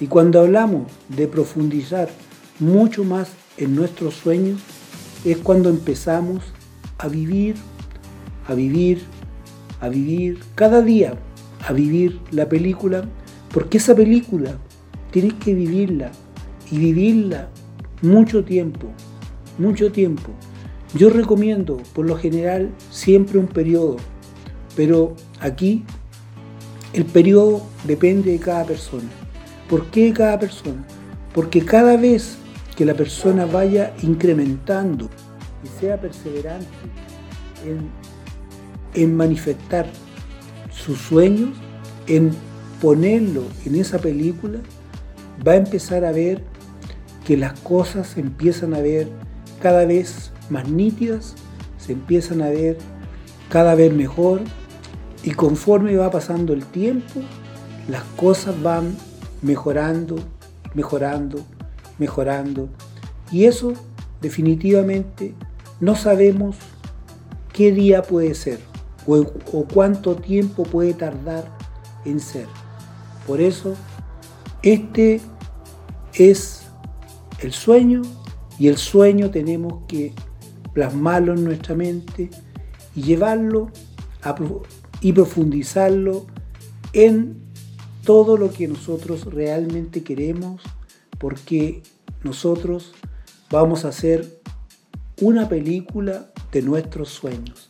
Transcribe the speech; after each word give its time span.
Y 0.00 0.06
cuando 0.06 0.40
hablamos 0.40 0.90
de 1.08 1.28
profundizar 1.28 2.08
mucho 2.58 3.04
más 3.04 3.28
en 3.58 3.76
nuestros 3.76 4.14
sueños, 4.14 4.60
es 5.24 5.36
cuando 5.36 5.68
empezamos 5.68 6.42
a 6.96 7.08
vivir, 7.08 7.56
a 8.48 8.54
vivir, 8.54 9.02
a 9.80 9.90
vivir 9.90 10.40
cada 10.54 10.80
día, 10.80 11.14
a 11.66 11.72
vivir 11.74 12.18
la 12.30 12.48
película, 12.48 13.04
porque 13.52 13.76
esa 13.76 13.94
película 13.94 14.56
tienes 15.10 15.34
que 15.34 15.54
vivirla 15.54 16.12
y 16.70 16.78
vivirla 16.78 17.50
mucho 18.00 18.42
tiempo, 18.42 18.86
mucho 19.58 19.92
tiempo. 19.92 20.30
Yo 20.94 21.10
recomiendo 21.10 21.76
por 21.94 22.06
lo 22.06 22.16
general 22.16 22.70
siempre 22.90 23.38
un 23.38 23.46
periodo, 23.46 23.96
pero 24.76 25.14
aquí 25.40 25.84
el 26.94 27.04
periodo 27.04 27.62
depende 27.84 28.32
de 28.32 28.38
cada 28.38 28.64
persona. 28.64 29.08
¿Por 29.70 29.86
qué 29.86 30.12
cada 30.12 30.36
persona? 30.36 30.84
Porque 31.32 31.64
cada 31.64 31.96
vez 31.96 32.36
que 32.74 32.84
la 32.84 32.94
persona 32.94 33.46
vaya 33.46 33.94
incrementando 34.02 35.08
y 35.62 35.68
sea 35.80 36.00
perseverante 36.00 36.66
en, 38.94 39.16
manifestar 39.16 39.86
sus 40.72 40.98
sueños, 40.98 41.50
en 42.08 42.32
ponerlo 42.82 43.44
en 43.64 43.76
esa 43.76 44.00
película, 44.00 44.58
va 45.46 45.52
a 45.52 45.56
empezar 45.56 46.04
a 46.04 46.10
ver 46.10 46.42
que 47.24 47.36
las 47.36 47.60
cosas 47.60 48.08
se 48.08 48.20
empiezan 48.20 48.74
a 48.74 48.80
ver 48.80 49.08
cada 49.62 49.84
vez 49.84 50.32
más 50.48 50.68
nítidas, 50.68 51.36
se 51.78 51.92
empiezan 51.92 52.42
a 52.42 52.48
ver 52.48 52.76
cada 53.48 53.76
vez 53.76 53.92
mejor 53.92 54.40
y 55.22 55.30
conforme 55.30 55.96
va 55.96 56.10
pasando 56.10 56.54
el 56.54 56.64
tiempo, 56.64 57.20
las 57.88 58.02
cosas 58.16 58.60
van 58.60 58.96
mejorando, 59.42 60.16
mejorando, 60.74 61.44
mejorando. 61.98 62.68
Y 63.30 63.44
eso 63.44 63.72
definitivamente 64.20 65.34
no 65.80 65.96
sabemos 65.96 66.56
qué 67.52 67.72
día 67.72 68.02
puede 68.02 68.34
ser 68.34 68.58
o, 69.06 69.24
cuánto 69.72 70.16
tiempo 70.16 70.64
puede 70.64 70.94
tardar 70.94 71.44
en 72.04 72.20
ser. 72.20 72.46
Por 73.26 73.40
eso, 73.40 73.74
este 74.62 75.20
es 76.14 76.62
el 77.40 77.52
sueño 77.52 78.02
y 78.58 78.68
el 78.68 78.76
sueño 78.76 79.30
tenemos 79.30 79.84
que 79.88 80.12
plasmarlo 80.74 81.34
en 81.34 81.44
nuestra 81.44 81.74
mente 81.74 82.30
y 82.94 83.02
llevarlo 83.02 83.70
y 85.00 85.12
profundizarlo 85.12 86.26
en 86.92 87.49
todo 88.04 88.36
lo 88.36 88.50
que 88.50 88.68
nosotros 88.68 89.24
realmente 89.26 90.02
queremos 90.02 90.62
porque 91.18 91.82
nosotros 92.22 92.92
vamos 93.50 93.84
a 93.84 93.88
hacer 93.88 94.40
una 95.20 95.48
película 95.48 96.32
de 96.50 96.62
nuestros 96.62 97.10
sueños. 97.10 97.58